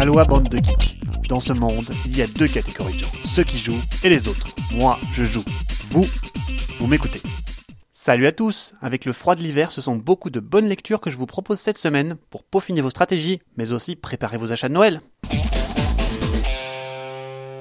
[0.00, 0.98] Aloha bande de geeks.
[1.28, 4.28] Dans ce monde, il y a deux catégories de gens, ceux qui jouent et les
[4.28, 4.46] autres.
[4.74, 5.44] Moi, je joue.
[5.90, 6.06] Vous,
[6.78, 7.20] vous m'écoutez.
[7.90, 11.10] Salut à tous Avec le froid de l'hiver, ce sont beaucoup de bonnes lectures que
[11.10, 14.72] je vous propose cette semaine pour peaufiner vos stratégies, mais aussi préparer vos achats de
[14.72, 15.02] Noël.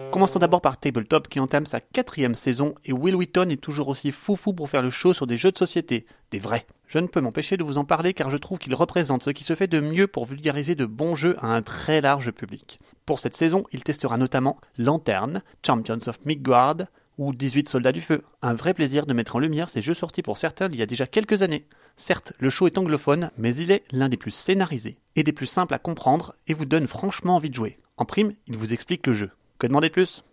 [0.09, 4.13] Commençons d'abord par Tabletop qui entame sa quatrième saison et Will Wheaton est toujours aussi
[4.13, 6.65] foufou pour faire le show sur des jeux de société, des vrais.
[6.89, 9.43] Je ne peux m'empêcher de vous en parler car je trouve qu'il représente ce qui
[9.43, 12.79] se fait de mieux pour vulgariser de bons jeux à un très large public.
[13.05, 16.77] Pour cette saison, il testera notamment Lanterne, Champions of Midgard
[17.19, 18.23] ou 18 Soldats du Feu.
[18.41, 20.87] Un vrai plaisir de mettre en lumière ces jeux sortis pour certains il y a
[20.87, 21.67] déjà quelques années.
[21.95, 25.45] Certes, le show est anglophone, mais il est l'un des plus scénarisés et des plus
[25.45, 27.77] simples à comprendre et vous donne franchement envie de jouer.
[27.97, 29.29] En prime, il vous explique le jeu.
[29.59, 30.23] Que demander de plus?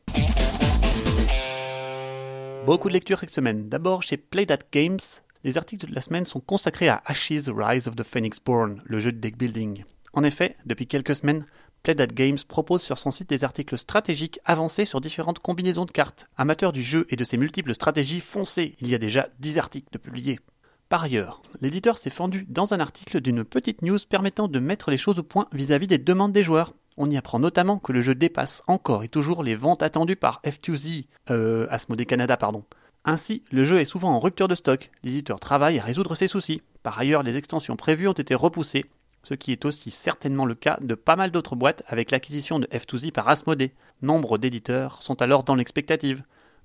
[2.64, 3.68] Beaucoup de lectures cette semaine.
[3.68, 4.98] D'abord chez Play That Games,
[5.46, 8.98] les articles de la semaine sont consacrés à Ashes Rise of the Phoenix Born, le
[8.98, 9.84] jeu de deck building.
[10.12, 11.46] En effet, depuis quelques semaines,
[11.84, 15.93] Play That Games propose sur son site des articles stratégiques avancés sur différentes combinaisons de
[15.93, 16.26] cartes.
[16.37, 19.93] Amateurs du jeu et de ses multiples stratégies, foncez Il y a déjà 10 articles
[19.93, 20.40] de publiés.
[20.88, 24.98] Par ailleurs, l'éditeur s'est fendu dans un article d'une petite news permettant de mettre les
[24.98, 26.74] choses au point vis-à-vis des demandes des joueurs.
[26.96, 30.40] On y apprend notamment que le jeu dépasse encore et toujours les ventes attendues par
[30.45, 32.65] F2Z, euh, Asmodee Canada, pardon.
[33.09, 34.90] Ainsi, le jeu est souvent en rupture de stock.
[35.04, 36.60] L'éditeur travaille à résoudre ses soucis.
[36.82, 38.87] Par ailleurs, les extensions prévues ont été repoussées,
[39.23, 42.66] ce qui est aussi certainement le cas de pas mal d'autres boîtes avec l'acquisition de
[42.66, 43.71] F2Z par Asmodee.
[44.02, 46.24] Nombre d'éditeurs sont alors dans l'expectative.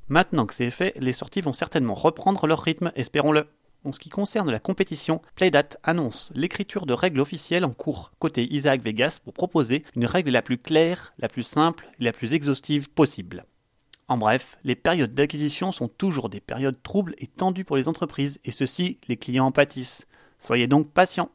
[0.10, 3.46] Maintenant que c'est fait, les sorties vont certainement reprendre leur rythme, espérons-le.
[3.84, 8.52] En ce qui concerne la compétition, Playdat annonce l'écriture de règles officielles en cours côté
[8.52, 12.34] Isaac Vegas pour proposer une règle la plus claire, la plus simple et la plus
[12.34, 13.46] exhaustive possible.
[14.12, 18.42] En bref, les périodes d'acquisition sont toujours des périodes troubles et tendues pour les entreprises,
[18.44, 20.06] et ceci, les clients en pâtissent.
[20.38, 21.32] Soyez donc patients.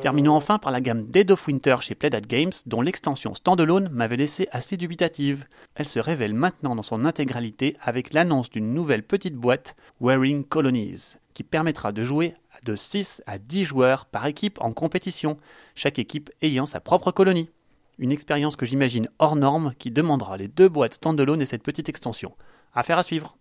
[0.00, 4.16] Terminons enfin par la gamme Dead of Winter chez Playdat Games, dont l'extension standalone m'avait
[4.16, 5.44] laissé assez dubitative.
[5.74, 11.16] Elle se révèle maintenant dans son intégralité avec l'annonce d'une nouvelle petite boîte, Wearing Colonies,
[11.34, 12.34] qui permettra de jouer
[12.64, 15.36] de 6 à 10 joueurs par équipe en compétition,
[15.74, 17.50] chaque équipe ayant sa propre colonie.
[18.02, 21.88] Une expérience que j'imagine hors norme qui demandera les deux boîtes standalone et cette petite
[21.88, 22.34] extension.
[22.74, 23.36] Affaire à suivre.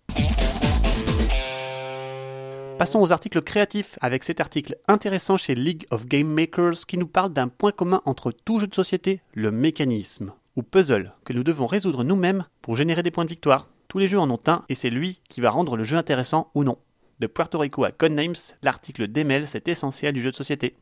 [2.78, 7.08] Passons aux articles créatifs avec cet article intéressant chez League of Game Makers qui nous
[7.08, 11.44] parle d'un point commun entre tout jeu de société, le mécanisme, ou puzzle, que nous
[11.44, 13.68] devons résoudre nous-mêmes pour générer des points de victoire.
[13.88, 16.52] Tous les jeux en ont un et c'est lui qui va rendre le jeu intéressant
[16.54, 16.78] ou non.
[17.20, 20.76] De Puerto Rico à Codenames, l'article démêle cet essentiel du jeu de société.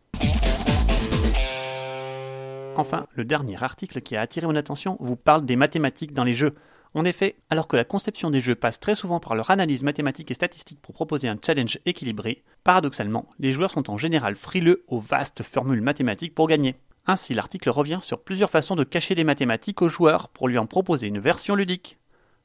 [2.80, 6.34] Enfin, le dernier article qui a attiré mon attention vous parle des mathématiques dans les
[6.34, 6.56] jeux.
[6.94, 10.32] En effet, alors que la conception des jeux passe très souvent par leur analyse mathématique
[10.32, 15.02] et statistique pour proposer un challenge équilibré, paradoxalement, les joueurs sont en général frileux aux
[15.02, 16.78] vastes formules mathématiques pour gagner.
[17.06, 20.66] Ainsi, l'article revient sur plusieurs façons de cacher les mathématiques aux joueurs pour lui en
[20.66, 21.98] proposer une version ludique.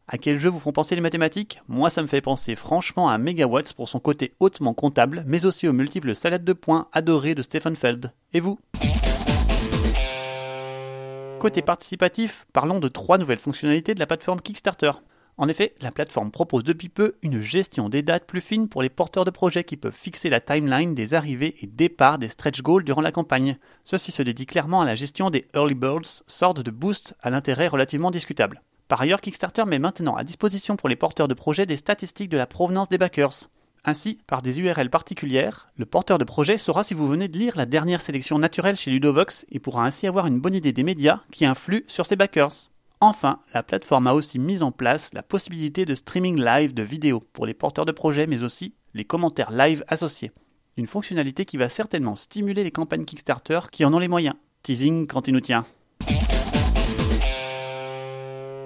[0.09, 1.63] À quel jeu vous font penser les mathématiques?
[1.69, 5.69] Moi, ça me fait penser franchement à Megawatts pour son côté hautement comptable, mais aussi
[5.69, 8.11] aux multiples salades de points adorées de Stephen Feld.
[8.33, 8.59] Et vous?
[11.45, 14.93] Côté participatif, parlons de trois nouvelles fonctionnalités de la plateforme Kickstarter.
[15.37, 18.89] En effet, la plateforme propose depuis peu une gestion des dates plus fine pour les
[18.89, 22.85] porteurs de projets qui peuvent fixer la timeline des arrivées et départs des stretch goals
[22.85, 23.59] durant la campagne.
[23.85, 27.69] Ceci se dédie clairement à la gestion des early birds, sorte de boost à l'intérêt
[27.69, 28.63] relativement discutable.
[28.89, 32.39] Par ailleurs, Kickstarter met maintenant à disposition pour les porteurs de projets des statistiques de
[32.39, 33.51] la provenance des backers.
[33.87, 37.55] Ainsi, par des URL particulières, le porteur de projet saura si vous venez de lire
[37.55, 41.21] la dernière sélection naturelle chez Ludovox et pourra ainsi avoir une bonne idée des médias
[41.31, 42.71] qui influent sur ses backers.
[43.01, 47.23] Enfin, la plateforme a aussi mis en place la possibilité de streaming live de vidéos
[47.35, 50.33] pour les porteurs de projets mais aussi les commentaires live associés.
[50.79, 54.37] Une fonctionnalité qui va certainement stimuler les campagnes Kickstarter qui en ont les moyens.
[54.63, 55.67] Teasing quand il nous tient.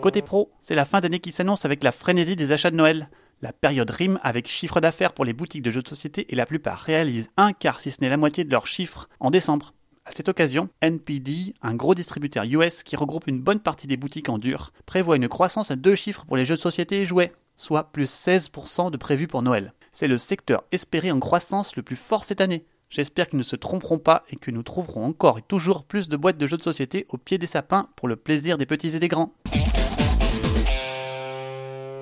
[0.01, 3.09] Côté pro, c'est la fin d'année qui s'annonce avec la frénésie des achats de Noël.
[3.41, 6.45] La période rime avec chiffre d'affaires pour les boutiques de jeux de société et la
[6.45, 9.75] plupart réalisent un quart si ce n'est la moitié de leurs chiffres en décembre.
[10.05, 14.29] À cette occasion, NPD, un gros distributeur US qui regroupe une bonne partie des boutiques
[14.29, 17.33] en dur, prévoit une croissance à deux chiffres pour les jeux de société et jouets,
[17.57, 19.73] soit plus 16% de prévu pour Noël.
[19.93, 22.65] C'est le secteur espéré en croissance le plus fort cette année.
[22.91, 26.17] J'espère qu'ils ne se tromperont pas et que nous trouverons encore et toujours plus de
[26.17, 29.01] boîtes de jeux de société au pied des sapins pour le plaisir des petits et
[29.01, 29.35] des grands.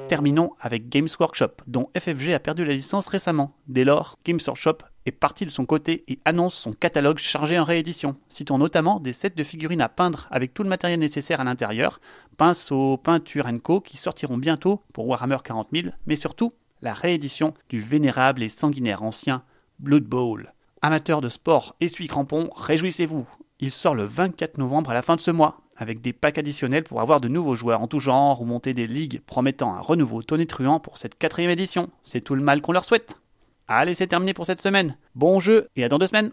[0.09, 3.57] Terminons avec Games Workshop, dont FFG a perdu la licence récemment.
[3.67, 7.65] Dès lors, Games Workshop est parti de son côté et annonce son catalogue chargé en
[7.65, 8.17] réédition.
[8.29, 12.01] Citons notamment des sets de figurines à peindre avec tout le matériel nécessaire à l'intérieur,
[12.37, 17.81] pinceaux, peintures co, qui sortiront bientôt pour Warhammer 40 000, mais surtout la réédition du
[17.81, 19.43] vénérable et sanguinaire ancien
[19.81, 20.53] Blood Bowl.
[20.83, 23.27] Amateurs de sport, essuie crampons, réjouissez-vous
[23.59, 26.85] Il sort le 24 novembre à la fin de ce mois, avec des packs additionnels
[26.85, 30.23] pour avoir de nouveaux joueurs en tout genre ou monter des ligues promettant un renouveau
[30.23, 31.91] tonitruant pour cette quatrième édition.
[32.03, 33.21] C'est tout le mal qu'on leur souhaite.
[33.69, 34.97] Allez, c'est terminé pour cette semaine.
[35.15, 36.33] Bon jeu et à dans deux semaines.